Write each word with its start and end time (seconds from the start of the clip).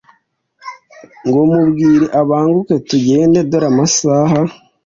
ngomubwire 1.27 2.05
abanguke 2.21 2.75
tugende 2.87 3.39
dore 3.49 3.69
namasaha 3.69 4.39